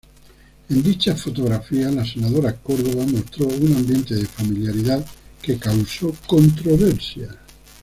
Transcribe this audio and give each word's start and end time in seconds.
En 0.69 0.81
dichas 0.81 1.21
fotografías 1.21 1.93
la 1.93 2.03
senadora 2.03 2.55
Córdoba 2.55 3.05
mostró 3.05 3.45
un 3.45 3.75
ambiente 3.75 4.15
de 4.15 4.25
familiaridad 4.25 5.05
que 5.43 5.59
causó 5.59 6.11
controversia. 6.25 7.29